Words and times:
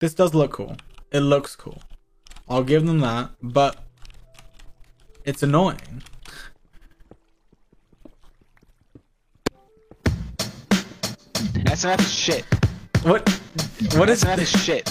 this 0.00 0.14
does 0.14 0.34
look 0.34 0.52
cool. 0.52 0.76
It 1.12 1.20
looks 1.20 1.54
cool. 1.54 1.82
I'll 2.48 2.64
give 2.64 2.86
them 2.86 2.98
that, 3.00 3.30
but 3.42 3.76
it's 5.24 5.42
annoying. 5.42 6.02
SMF 11.66 12.00
is 12.00 12.12
shit. 12.12 12.44
What? 13.02 13.28
What 13.94 14.10
is 14.10 14.24
SMF 14.24 14.38
is 14.38 14.50
shit. 14.50 14.84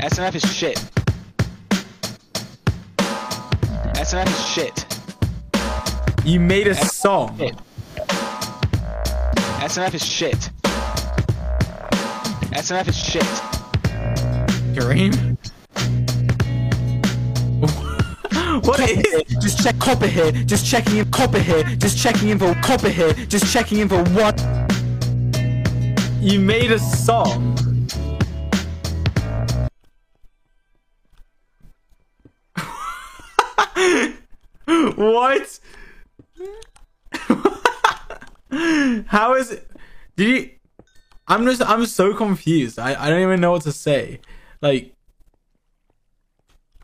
SMF 0.00 0.34
is 0.36 0.56
shit. 0.56 0.78
SMF 3.96 4.28
is 4.28 4.46
shit. 4.48 4.86
You 6.24 6.40
made 6.40 6.68
a 6.68 6.74
song. 6.74 7.36
Shit. 7.38 7.56
SMF 9.60 9.94
is 9.94 10.04
shit. 10.04 10.50
SMF 12.54 12.88
is 12.88 12.96
shit. 12.96 13.26
Dream? 14.74 15.12
what 18.64 18.78
is 18.78 19.02
Just 19.42 19.64
check 19.64 19.76
copper 19.80 20.06
here. 20.06 20.30
Just 20.30 20.64
checking 20.64 20.98
in 20.98 21.10
copper 21.10 21.40
here. 21.40 21.64
Just 21.64 21.98
checking 21.98 22.28
in 22.28 22.38
for 22.38 22.54
copper 22.62 22.90
here. 22.90 23.12
Just 23.12 23.52
checking 23.52 23.80
in 23.80 23.88
for 23.88 24.04
one. 24.10 24.36
You 26.20 26.38
made 26.38 26.70
a 26.70 26.78
song. 26.78 27.56
what? 34.94 35.58
How 39.06 39.34
is 39.34 39.50
it? 39.50 39.68
Did 40.14 40.28
you? 40.28 40.53
I'm 41.26 41.44
just. 41.44 41.62
I'm 41.62 41.86
so 41.86 42.14
confused. 42.14 42.78
I. 42.78 42.94
I 42.94 43.10
don't 43.10 43.22
even 43.22 43.40
know 43.40 43.52
what 43.52 43.62
to 43.62 43.72
say. 43.72 44.20
Like. 44.60 44.92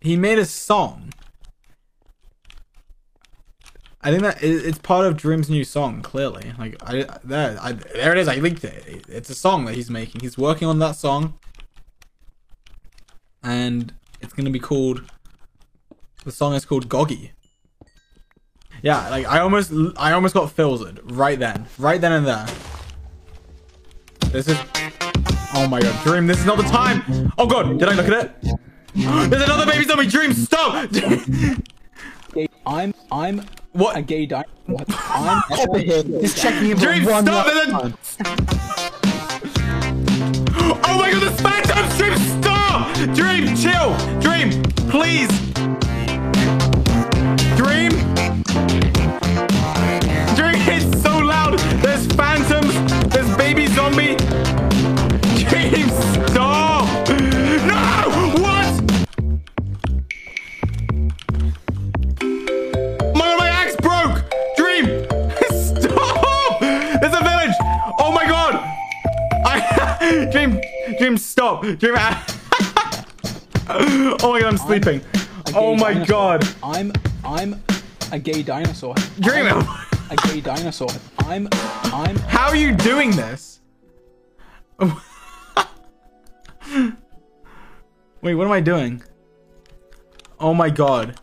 He 0.02 0.16
made 0.16 0.38
a 0.38 0.46
song. 0.46 1.12
I 4.02 4.10
think 4.10 4.22
that 4.22 4.42
it's 4.42 4.78
part 4.78 5.04
of 5.04 5.18
Dream's 5.18 5.50
new 5.50 5.62
song. 5.62 6.00
Clearly, 6.00 6.54
like 6.58 6.76
I 6.82 7.06
there, 7.22 7.58
I, 7.60 7.72
there 7.72 8.12
it 8.12 8.18
is. 8.18 8.28
I 8.28 8.36
linked 8.36 8.64
it. 8.64 9.04
It's 9.08 9.28
a 9.28 9.34
song 9.34 9.66
that 9.66 9.74
he's 9.74 9.90
making. 9.90 10.22
He's 10.22 10.38
working 10.38 10.66
on 10.66 10.78
that 10.78 10.96
song, 10.96 11.38
and 13.42 13.92
it's 14.22 14.32
gonna 14.32 14.48
be 14.48 14.58
called. 14.58 15.02
The 16.24 16.32
song 16.32 16.54
is 16.54 16.64
called 16.64 16.88
Goggy. 16.88 17.32
Yeah, 18.82 19.06
like 19.10 19.26
I 19.26 19.40
almost, 19.40 19.70
I 19.98 20.12
almost 20.12 20.32
got 20.32 20.50
filtered 20.50 21.00
right 21.12 21.38
then, 21.38 21.66
right 21.76 22.00
then 22.00 22.12
and 22.12 22.26
there. 22.26 22.46
This 24.32 24.48
is. 24.48 24.58
Oh 25.54 25.66
my 25.68 25.80
god, 25.80 26.04
Dream! 26.04 26.26
This 26.26 26.38
is 26.38 26.46
not 26.46 26.56
the 26.56 26.62
time. 26.64 27.32
Oh 27.36 27.46
god, 27.46 27.78
did 27.78 27.88
I 27.88 27.94
look 27.94 28.06
at 28.08 28.24
it? 28.26 28.32
There's 28.94 29.42
another 29.42 29.66
baby 29.66 29.84
zombie. 29.84 30.06
Dream, 30.06 30.32
stop! 30.32 30.88
I'm 32.66 32.94
I'm 33.10 33.42
what? 33.72 33.96
a 33.96 34.02
gay 34.02 34.26
di- 34.26 34.44
what? 34.66 34.86
I'm 34.88 35.42
Just 36.20 36.36
checking 36.38 36.70
in 36.70 36.76
Dream, 36.76 37.04
one. 37.04 37.24
stop! 37.24 37.46
last 37.46 37.54
There's 37.54 37.68
a- 37.68 37.72
time. 37.72 38.46
Oh 40.92 40.98
my 40.98 41.10
god, 41.12 41.22
the 41.22 41.30
phantom! 41.42 41.96
Dream, 41.98 42.16
stop! 42.42 42.94
Dream, 43.14 43.56
chill! 43.56 43.96
Dream, 44.20 44.62
please! 44.90 45.49
Stop! 71.78 71.78
Dream, 71.78 71.94
oh 74.22 74.32
my 74.32 74.40
god, 74.40 74.44
I'm 74.44 74.58
sleeping. 74.58 75.00
gay 75.00 75.52
Oh 75.54 75.74
my 75.76 75.92
dinosaur. 75.94 76.38
god, 76.38 76.48
I'm 76.62 76.92
I'm 77.24 77.62
a 78.12 78.18
gay 78.18 78.42
dinosaur. 78.42 78.94
Dream, 79.20 79.46
I'm 79.46 79.66
a 80.10 80.16
gay 80.26 80.40
dinosaur. 80.40 80.88
I'm 81.18 81.48
I'm 81.52 82.16
how 82.28 82.48
are 82.48 82.56
you 82.56 82.74
doing 82.74 83.12
this? 83.12 83.60
Wait, 88.22 88.34
what 88.34 88.44
am 88.46 88.52
I 88.52 88.60
doing? 88.60 89.02
Oh 90.38 90.54
my 90.54 90.70
god. 90.70 91.18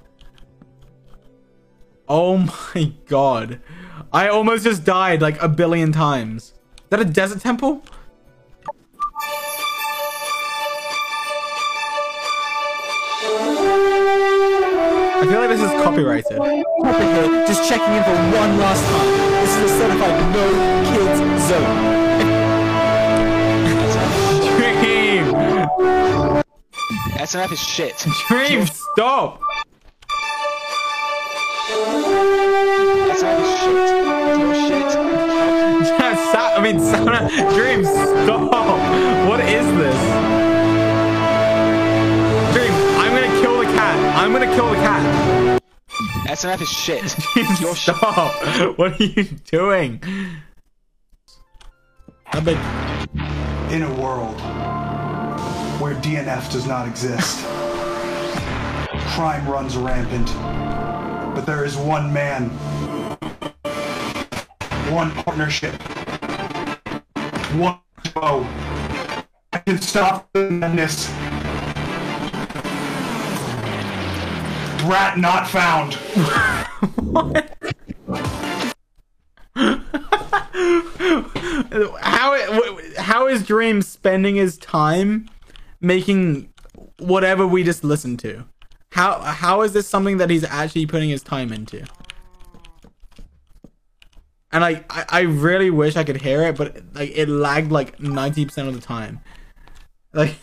Oh 2.08 2.38
my 2.38 2.94
god. 3.08 3.60
I 4.14 4.30
almost 4.30 4.64
just 4.64 4.86
died 4.86 5.22
like 5.22 5.42
a 5.42 5.50
billion 5.50 5.92
times. 5.92 6.44
Is 6.44 6.54
that 6.90 7.00
a 7.02 7.06
desert 7.06 7.42
temple? 7.42 7.84
I 15.28 15.30
feel 15.30 15.42
like 15.42 15.50
this 15.50 15.62
is 15.62 15.72
copyrighted. 15.84 16.38
Copper. 16.38 17.46
Just 17.48 17.68
checking 17.68 17.94
in 17.94 18.02
for 18.02 18.12
one 18.12 18.58
last 18.60 18.82
time. 18.86 19.08
This 19.42 19.58
is 19.58 19.64
a 19.64 19.68
certified 19.78 20.16
no 20.34 20.46
kids 20.88 21.20
zone. 21.50 21.78
Dream! 24.56 25.26
SMF 27.18 27.52
is 27.52 27.60
shit. 27.60 28.06
Dream, 28.30 28.66
stop! 28.68 29.42
SMF 33.12 33.42
is 33.44 33.50
shit. 33.60 33.76
Your 34.40 34.56
shit. 34.56 34.92
I 36.58 36.60
mean, 36.64 36.80
Sana, 36.80 37.28
Dream, 37.54 37.84
stop! 37.84 38.80
What 39.28 39.42
is 39.42 39.66
this? 39.76 40.37
I'm 44.20 44.32
gonna 44.32 44.54
kill 44.56 44.70
the 44.70 44.76
cat. 44.78 45.62
SMF 46.28 46.62
is 46.62 46.70
shit. 46.70 47.04
Dream, 47.34 47.46
Your 47.62 47.76
shit. 47.76 47.96
stop! 47.96 48.78
What 48.78 49.00
are 49.00 49.04
you 49.04 49.24
doing? 49.24 50.02
How 52.26 52.42
big? 52.42 52.58
in 53.72 53.84
a 53.84 53.94
world 54.02 54.40
where 55.82 55.94
DNF 55.96 56.50
does 56.52 56.66
not 56.66 56.88
exist. 56.88 57.44
Crime 59.14 59.48
runs 59.48 59.76
rampant, 59.76 60.28
but 61.36 61.42
there 61.42 61.66
is 61.66 61.76
one 61.76 62.12
man, 62.14 62.50
one 64.90 65.12
partnership, 65.12 65.74
one 67.54 67.78
foe 68.14 68.48
I 69.52 69.60
can 69.60 69.82
stop 69.82 70.30
the 70.32 70.50
madness. 70.50 71.10
Rat 74.88 75.18
not 75.18 75.48
found. 75.48 75.94
How 81.72 82.38
how 82.98 83.28
is 83.28 83.46
Dream 83.46 83.82
spending 83.82 84.36
his 84.36 84.58
time 84.58 85.30
making 85.82 86.54
whatever 87.00 87.46
we 87.46 87.64
just 87.64 87.84
listened 87.84 88.20
to? 88.20 88.46
How 88.92 89.20
how 89.20 89.62
is 89.62 89.74
this 89.74 89.88
something 89.88 90.18
that 90.18 90.30
he's 90.30 90.44
actually 90.44 90.86
putting 90.86 91.10
his 91.10 91.22
time 91.22 91.52
into? 91.52 91.86
And 94.52 94.62
like 94.62 94.86
I, 94.90 95.06
I 95.10 95.22
really 95.22 95.70
wish 95.70 95.96
I 95.96 96.04
could 96.04 96.22
hear 96.22 96.44
it, 96.44 96.58
but 96.58 96.82
like 96.94 97.12
it 97.14 97.28
lagged 97.28 97.72
like 97.72 98.00
ninety 98.00 98.46
percent 98.46 98.68
of 98.70 98.74
the 98.74 98.82
time. 98.82 99.20
Like 100.14 100.36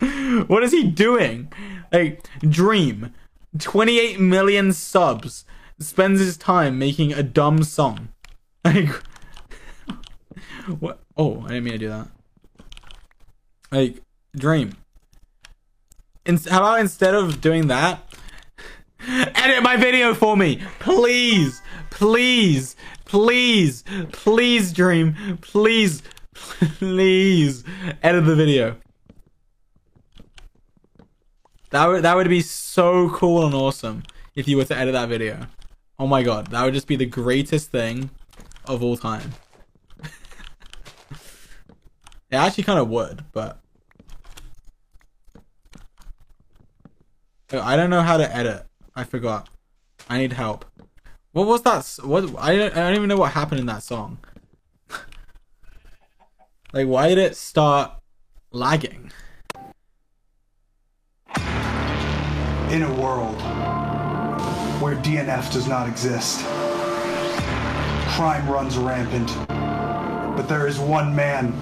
what 0.46 0.62
is 0.62 0.72
he 0.72 0.84
doing? 0.84 1.50
Like 1.92 2.28
Dream, 2.40 3.14
twenty 3.58 3.98
eight 3.98 4.20
million 4.20 4.72
subs, 4.72 5.44
spends 5.78 6.20
his 6.20 6.36
time 6.36 6.78
making 6.78 7.12
a 7.12 7.22
dumb 7.22 7.62
song. 7.64 8.08
Like 8.64 8.88
what? 10.78 11.00
Oh, 11.16 11.42
I 11.44 11.48
didn't 11.48 11.64
mean 11.64 11.72
to 11.72 11.78
do 11.78 11.88
that. 11.88 12.08
Like, 13.70 14.02
Dream. 14.36 14.76
In- 16.24 16.36
how 16.36 16.58
about 16.58 16.80
instead 16.80 17.14
of 17.14 17.40
doing 17.40 17.68
that, 17.68 18.02
edit 19.08 19.62
my 19.62 19.76
video 19.76 20.14
for 20.14 20.36
me, 20.36 20.62
please, 20.78 21.60
please, 21.90 22.76
please, 23.04 23.84
please, 24.12 24.72
Dream, 24.72 25.38
please, 25.40 26.02
please, 26.34 27.64
edit 28.02 28.24
the 28.24 28.36
video. 28.36 28.76
That 31.70 31.86
would 31.86 32.02
that 32.02 32.16
would 32.16 32.28
be 32.28 32.40
so 32.40 33.10
cool 33.10 33.44
and 33.44 33.54
awesome 33.54 34.02
if 34.34 34.48
you 34.48 34.56
were 34.56 34.64
to 34.64 34.76
edit 34.76 34.94
that 34.94 35.08
video. 35.08 35.46
Oh 35.98 36.06
my 36.06 36.22
god, 36.22 36.48
that 36.48 36.64
would 36.64 36.74
just 36.74 36.86
be 36.86 36.96
the 36.96 37.06
greatest 37.06 37.70
thing 37.70 38.10
of 38.64 38.82
all 38.82 38.96
time. 38.96 39.32
It 42.30 42.36
actually 42.36 42.64
kind 42.64 42.78
of 42.78 42.90
would, 42.90 43.24
but 43.32 43.58
I 47.50 47.74
don't 47.74 47.88
know 47.88 48.02
how 48.02 48.18
to 48.18 48.36
edit. 48.36 48.66
I 48.94 49.04
forgot. 49.04 49.48
I 50.10 50.18
need 50.18 50.34
help. 50.34 50.66
What 51.32 51.46
was 51.46 51.62
that? 51.62 51.86
What 52.06 52.24
I 52.38 52.56
don't, 52.56 52.76
I 52.76 52.80
don't 52.80 52.96
even 52.96 53.08
know 53.08 53.16
what 53.16 53.32
happened 53.32 53.60
in 53.60 53.66
that 53.66 53.82
song. 53.82 54.18
like, 56.72 56.86
why 56.86 57.08
did 57.08 57.18
it 57.18 57.36
start 57.36 57.92
lagging? 58.50 59.10
In 62.70 62.82
a 62.82 62.94
world 63.00 63.40
where 64.82 64.94
DNF 64.96 65.50
does 65.50 65.66
not 65.66 65.88
exist, 65.88 66.44
crime 68.10 68.46
runs 68.46 68.76
rampant, 68.76 69.26
but 70.36 70.42
there 70.42 70.66
is 70.66 70.78
one 70.78 71.16
man, 71.16 71.52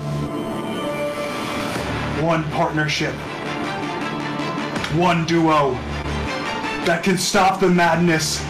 one 2.20 2.43
partnership, 2.50 3.14
one 4.97 5.25
duo 5.26 5.75
that 6.87 7.05
can 7.05 7.17
stop 7.19 7.61
the 7.61 7.69
madness. 7.69 8.41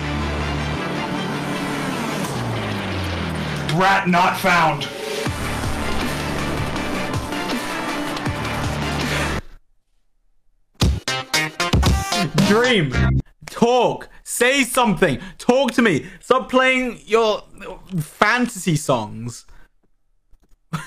Rat 3.74 4.08
not 4.08 4.38
found. 4.38 4.88
Dream, 12.56 13.20
talk, 13.50 14.08
say 14.24 14.64
something, 14.64 15.20
talk 15.36 15.72
to 15.72 15.82
me. 15.82 16.06
Stop 16.20 16.48
playing 16.48 17.00
your 17.04 17.42
fantasy 18.00 18.76
songs. 18.76 19.44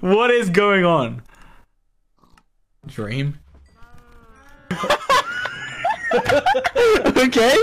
what 0.00 0.32
is 0.32 0.50
going 0.50 0.84
on? 0.84 1.22
Dream. 2.86 3.38
Okay. 7.16 7.56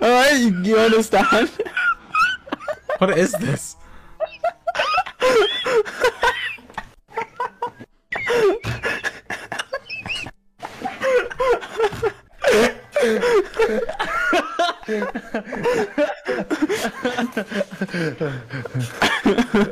All 0.00 0.08
right, 0.74 0.80
you, 0.80 0.84
understand? 0.94 1.50
What 2.98 3.10
is 3.18 3.32
this? 3.32 3.76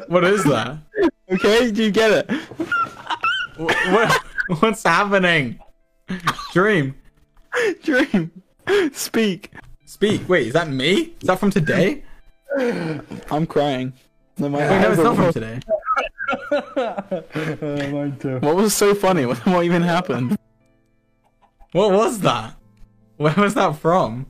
what 0.08 0.24
is 0.24 0.44
that? 0.44 0.78
Okay, 1.32 1.70
do 1.70 1.82
you 1.84 1.90
get 1.90 2.10
it? 2.10 2.30
Wh- 3.56 3.92
What, 3.92 4.22
what's 4.60 4.82
happening? 4.84 5.58
Dream, 6.52 6.94
Dream, 7.82 8.30
speak. 8.92 9.50
Speak. 9.86 10.28
Wait, 10.28 10.48
is 10.48 10.52
that 10.52 10.68
me? 10.68 11.14
Is 11.20 11.26
that 11.26 11.38
from 11.38 11.50
today? 11.50 12.02
I'm 13.30 13.46
crying. 13.46 13.94
No, 14.38 14.50
my 14.50 14.58
Wait, 14.58 14.80
no, 14.82 14.92
it's 14.92 15.02
not 15.02 15.16
from 15.16 15.24
ro- 15.24 15.32
today. 15.32 15.60
What 18.40 18.56
was 18.56 18.74
so 18.74 18.94
funny? 18.94 19.26
What, 19.26 19.38
what 19.46 19.64
even 19.64 19.82
happened? 19.82 20.36
What 21.72 21.92
was 21.92 22.20
that? 22.20 22.54
Where 23.16 23.34
was 23.34 23.54
that 23.54 23.76
from? 23.76 24.26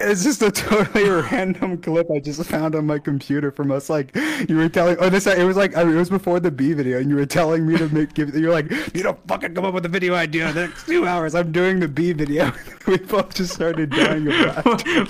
It's 0.00 0.24
just 0.24 0.42
a 0.42 0.50
totally 0.50 1.08
random 1.30 1.78
clip 1.78 2.10
I 2.10 2.18
just 2.18 2.42
found 2.44 2.74
on 2.74 2.86
my 2.86 2.98
computer 2.98 3.50
from 3.50 3.70
us. 3.70 3.88
Like 3.88 4.14
you 4.48 4.56
were 4.56 4.68
telling, 4.68 4.96
oh, 5.00 5.08
this 5.08 5.26
it 5.26 5.44
was 5.44 5.56
like 5.56 5.76
I 5.76 5.84
mean, 5.84 5.94
it 5.94 5.98
was 5.98 6.10
before 6.10 6.40
the 6.40 6.50
B 6.50 6.72
video, 6.72 6.98
and 6.98 7.10
you 7.10 7.16
were 7.16 7.26
telling 7.26 7.66
me 7.66 7.76
to 7.78 7.88
make. 7.88 8.14
Give, 8.14 8.34
you're 8.34 8.52
like, 8.52 8.70
you 8.94 9.02
don't 9.02 9.18
fucking 9.28 9.54
come 9.54 9.64
up 9.64 9.74
with 9.74 9.84
a 9.84 9.88
video 9.88 10.14
idea. 10.14 10.48
In 10.48 10.54
the 10.54 10.66
next 10.66 10.86
two 10.86 11.06
hours, 11.06 11.34
I'm 11.34 11.52
doing 11.52 11.80
the 11.80 11.88
B 11.88 12.12
video. 12.12 12.52
we 12.86 12.98
both 12.98 13.34
just 13.34 13.54
started 13.54 13.90
dying 13.90 14.26
of 14.28 14.64
laughter. 14.64 15.06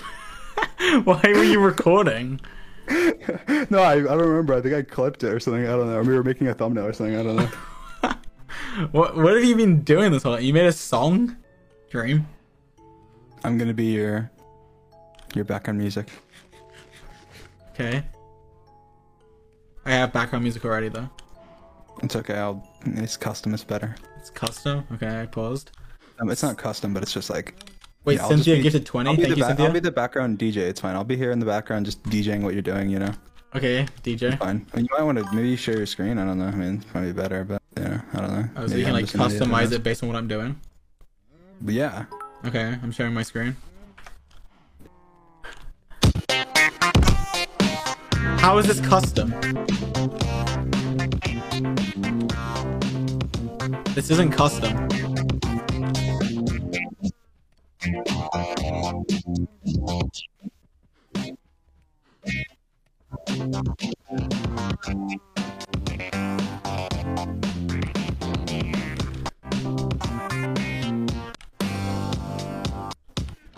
Why 1.04 1.20
were 1.24 1.44
you 1.44 1.60
recording? 1.60 2.40
No, 2.88 3.78
I, 3.80 3.94
I 3.94 4.02
don't 4.02 4.18
remember. 4.18 4.54
I 4.54 4.60
think 4.60 4.74
I 4.74 4.82
clipped 4.82 5.24
it 5.24 5.32
or 5.32 5.40
something. 5.40 5.64
I 5.64 5.70
don't 5.70 5.88
know. 5.88 6.00
We 6.02 6.14
were 6.14 6.22
making 6.22 6.48
a 6.48 6.54
thumbnail 6.54 6.86
or 6.86 6.92
something. 6.92 7.16
I 7.16 7.22
don't 7.22 7.36
know. 7.36 7.50
What 8.92 9.16
What 9.16 9.34
have 9.34 9.44
you 9.44 9.56
been 9.56 9.82
doing 9.82 10.12
this 10.12 10.22
whole? 10.22 10.34
Time? 10.34 10.44
You 10.44 10.52
made 10.52 10.66
a 10.66 10.72
song, 10.72 11.36
Dream. 11.90 12.26
I'm 13.42 13.58
gonna 13.58 13.74
be 13.74 13.86
your 13.86 14.30
your 15.36 15.44
background 15.44 15.78
music. 15.78 16.08
Okay. 17.72 18.02
I 19.84 19.90
have 19.90 20.12
background 20.12 20.42
music 20.42 20.64
already 20.64 20.88
though. 20.88 21.08
It's 22.02 22.16
okay. 22.16 22.34
I'll. 22.34 22.66
It's 22.84 23.16
custom. 23.16 23.54
It's 23.54 23.64
better. 23.64 23.94
It's 24.18 24.30
custom. 24.30 24.84
Okay, 24.92 25.22
I 25.22 25.26
paused. 25.26 25.70
Um, 26.18 26.30
it's 26.30 26.42
not 26.42 26.58
custom, 26.58 26.92
but 26.92 27.02
it's 27.02 27.12
just 27.12 27.30
like. 27.30 27.54
Wait, 28.04 28.18
yeah, 28.18 28.28
Cynthia 28.28 28.56
be- 28.56 28.62
gifted 28.62 28.86
twenty. 28.86 29.10
I'll 29.10 29.16
be, 29.16 29.22
Thank 29.22 29.34
the 29.34 29.40
you, 29.40 29.44
Cynthia. 29.44 29.66
I'll 29.66 29.72
be 29.72 29.80
the 29.80 29.90
background 29.90 30.38
DJ. 30.38 30.58
It's 30.58 30.80
fine. 30.80 30.94
I'll 30.94 31.04
be 31.04 31.16
here 31.16 31.30
in 31.30 31.38
the 31.38 31.46
background 31.46 31.86
just 31.86 32.02
DJing 32.04 32.42
what 32.42 32.52
you're 32.54 32.62
doing. 32.62 32.90
You 32.90 32.98
know. 32.98 33.12
Okay, 33.54 33.86
DJ. 34.02 34.38
Fine. 34.38 34.66
I 34.72 34.76
mean, 34.76 34.86
you 34.86 34.96
might 34.98 35.04
want 35.04 35.18
to 35.18 35.34
maybe 35.34 35.56
share 35.56 35.76
your 35.76 35.86
screen. 35.86 36.18
I 36.18 36.24
don't 36.24 36.38
know. 36.38 36.46
I 36.46 36.50
mean, 36.52 36.76
it's 36.76 36.84
probably 36.84 37.12
better, 37.12 37.44
but 37.44 37.62
yeah, 37.78 38.00
I 38.12 38.20
don't 38.20 38.32
know. 38.32 38.48
Oh, 38.56 38.66
so 38.66 38.68
Maybe 38.68 38.80
you 38.80 38.84
can 38.84 38.88
I'm 38.88 38.92
like 38.94 39.04
just 39.04 39.14
an 39.14 39.20
idiot, 39.22 39.42
who 39.42 39.46
customize 39.46 39.72
it 39.72 39.82
based 39.82 40.02
on 40.02 40.08
what 40.08 40.16
I'm 40.16 40.28
doing. 40.28 40.60
But 41.60 41.74
yeah. 41.74 42.04
Okay, 42.44 42.76
I'm 42.82 42.92
sharing 42.92 43.14
my 43.14 43.22
screen. 43.22 43.56
How 48.46 48.58
is 48.58 48.66
this 48.68 48.80
custom? 48.80 49.30
This 53.96 54.08
isn't 54.08 54.30
custom. 54.30 54.88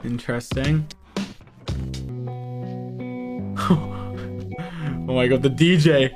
Interesting. 0.02 0.88
My 5.19 5.27
god, 5.27 5.43
the 5.43 5.51
DJ 5.51 6.13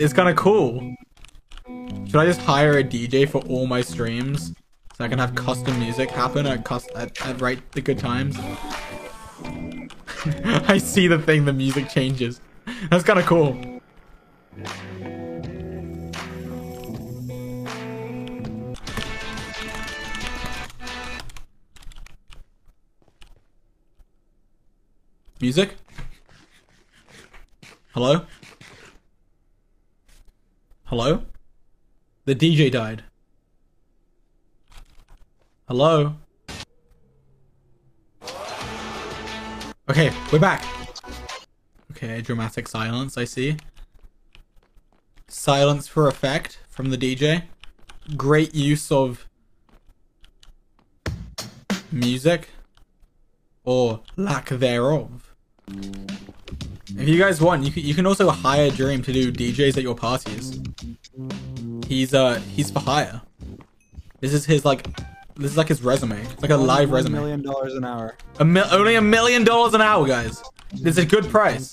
is 0.00 0.12
kind 0.12 0.28
of 0.28 0.34
cool. 0.34 0.96
Should 2.08 2.16
I 2.16 2.26
just 2.26 2.40
hire 2.40 2.78
a 2.78 2.82
DJ 2.82 3.28
for 3.28 3.42
all 3.42 3.68
my 3.68 3.80
streams 3.80 4.52
so 4.96 5.04
I 5.04 5.08
can 5.08 5.20
have 5.20 5.36
custom 5.36 5.78
music 5.78 6.10
happen 6.10 6.46
at 6.46 6.64
cus- 6.64 6.88
at, 6.96 7.24
at 7.24 7.40
right 7.40 7.60
the 7.70 7.80
good 7.80 8.00
times? 8.00 8.36
I 10.66 10.78
see 10.78 11.06
the 11.06 11.20
thing, 11.20 11.44
the 11.44 11.52
music 11.52 11.88
changes. 11.88 12.40
That's 12.90 13.04
kind 13.04 13.20
of 13.20 13.26
cool. 13.26 13.56
Music? 25.40 25.76
Hello? 27.92 28.24
Hello? 30.84 31.24
The 32.24 32.36
DJ 32.36 32.70
died. 32.70 33.02
Hello? 35.66 36.14
Okay, 39.88 40.12
we're 40.32 40.38
back. 40.38 40.64
Okay, 41.90 42.20
dramatic 42.20 42.68
silence, 42.68 43.18
I 43.18 43.24
see. 43.24 43.56
Silence 45.26 45.88
for 45.88 46.06
effect 46.06 46.60
from 46.68 46.90
the 46.90 46.96
DJ. 46.96 47.42
Great 48.16 48.54
use 48.54 48.92
of 48.92 49.28
music 51.90 52.50
or 53.64 53.98
lack 54.16 54.48
thereof. 54.48 55.34
If 56.98 57.08
you 57.08 57.18
guys 57.18 57.40
want, 57.40 57.64
you 57.64 57.70
can, 57.70 57.84
you 57.84 57.94
can 57.94 58.06
also 58.06 58.28
hire 58.30 58.70
Dream 58.70 59.02
to 59.02 59.12
do 59.12 59.32
DJs 59.32 59.76
at 59.76 59.82
your 59.82 59.94
parties. 59.94 60.60
He's 61.86 62.14
uh 62.14 62.40
he's 62.54 62.70
for 62.70 62.80
hire. 62.80 63.20
This 64.20 64.32
is 64.34 64.44
his 64.44 64.64
like 64.64 64.86
this 65.36 65.50
is 65.52 65.56
like 65.56 65.68
his 65.68 65.82
resume. 65.82 66.20
It's 66.22 66.42
like 66.42 66.50
a 66.50 66.56
live 66.56 66.90
One 66.90 66.96
resume. 66.96 67.12
million 67.14 67.42
dollars 67.42 67.74
an 67.74 67.84
hour. 67.84 68.16
A 68.38 68.44
mil- 68.44 68.66
only 68.70 68.96
a 68.96 69.00
million 69.02 69.44
dollars 69.44 69.74
an 69.74 69.80
hour, 69.80 70.06
guys. 70.06 70.42
It's 70.72 70.98
a 70.98 71.04
good 71.06 71.24
price. 71.30 71.72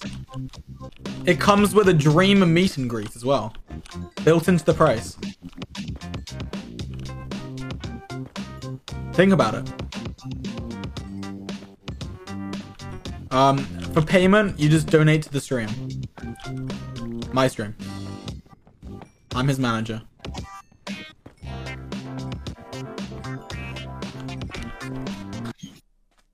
It 1.26 1.40
comes 1.40 1.76
with 1.76 1.88
a 1.90 1.94
dream 1.94 2.52
meet 2.54 2.78
and 2.78 2.90
greet 2.90 3.16
as 3.16 3.24
well. 3.26 3.54
Built 4.24 4.48
into 4.48 4.64
the 4.66 4.74
price. 4.74 5.18
Think 9.14 9.34
about 9.34 9.56
it. 9.56 9.72
Um, 13.32 13.68
for 14.02 14.06
payment, 14.06 14.60
you 14.60 14.70
just 14.70 14.88
donate 14.88 15.24
to 15.24 15.30
the 15.32 15.42
stream. 15.42 15.70
My 17.34 17.48
stream. 17.48 17.76
I'm 19.34 19.48
his 19.48 19.58
manager. 19.58 20.04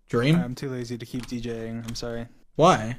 Dream? 0.10 0.36
I'm 0.36 0.55
too 0.55 0.70
lazy 0.70 0.98
to 0.98 1.05
keep 1.05 1.25
DJing. 1.25 1.88
I'm 1.88 1.96
sorry. 1.96 2.27
Why? 2.55 2.98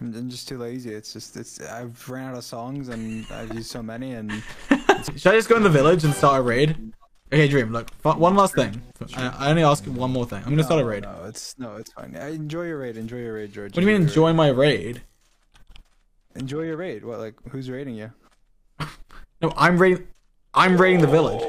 I'm, 0.00 0.30
just 0.30 0.46
too 0.46 0.56
lazy. 0.56 0.94
It's 0.94 1.12
just 1.12 1.36
it's 1.36 1.60
I've 1.60 2.08
ran 2.08 2.30
out 2.30 2.38
of 2.38 2.44
songs 2.44 2.88
and 2.88 3.26
I've 3.32 3.52
used 3.52 3.70
so 3.70 3.82
many 3.82 4.12
and 4.12 4.30
Should 5.16 5.26
I 5.26 5.36
just 5.36 5.48
go 5.48 5.56
in 5.56 5.64
the 5.64 5.68
village 5.68 6.04
and 6.04 6.14
start 6.14 6.38
a 6.38 6.42
raid? 6.42 6.92
Okay, 7.32 7.46
Dream, 7.46 7.70
look, 7.72 7.88
one 8.02 8.34
last 8.34 8.56
thing. 8.56 8.82
I, 9.16 9.28
I 9.28 9.50
only 9.50 9.62
ask 9.62 9.86
you 9.86 9.92
one 9.92 10.10
more 10.10 10.26
thing. 10.26 10.42
I'm 10.44 10.50
gonna 10.50 10.64
start 10.64 10.80
a 10.80 10.84
raid. 10.84 11.04
No, 11.04 11.24
it's 11.26 11.56
no, 11.58 11.76
it's 11.76 11.92
fine. 11.92 12.16
Enjoy 12.16 12.62
your 12.64 12.78
raid. 12.78 12.96
Enjoy 12.96 13.18
your 13.18 13.34
raid, 13.34 13.52
George. 13.52 13.70
What 13.70 13.74
do 13.76 13.80
you 13.82 13.86
mean 13.86 14.02
Enjoy 14.02 14.26
your 14.28 14.34
my 14.34 14.48
raid? 14.48 14.56
raid. 14.96 15.02
Enjoy 16.34 16.62
your 16.62 16.76
raid. 16.76 17.04
What 17.04 17.20
like 17.20 17.34
who's 17.50 17.70
raiding 17.70 17.94
you? 17.94 18.12
No, 19.42 19.54
I'm 19.56 19.78
raiding. 19.78 20.06
I'm 20.52 20.76
raiding 20.76 21.00
the 21.00 21.06
village. 21.06 21.40